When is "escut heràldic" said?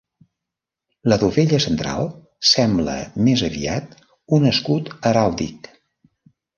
4.57-5.75